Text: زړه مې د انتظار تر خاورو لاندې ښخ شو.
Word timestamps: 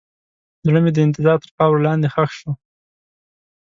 زړه 0.65 0.79
مې 0.83 0.91
د 0.93 0.97
انتظار 1.07 1.37
تر 1.43 1.49
خاورو 1.55 1.83
لاندې 1.85 2.07
ښخ 2.13 2.31
شو. 2.39 2.51